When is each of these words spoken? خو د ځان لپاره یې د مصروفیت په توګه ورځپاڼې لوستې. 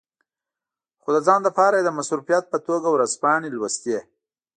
خو 1.01 1.09
د 1.15 1.17
ځان 1.27 1.39
لپاره 1.47 1.75
یې 1.77 1.83
د 1.85 1.89
مصروفیت 1.99 2.43
په 2.49 2.57
توګه 2.67 2.87
ورځپاڼې 2.89 3.49
لوستې. 3.55 3.97